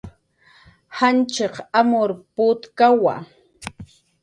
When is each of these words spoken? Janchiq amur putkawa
Janchiq 0.97 1.55
amur 1.79 2.09
putkawa 2.35 3.15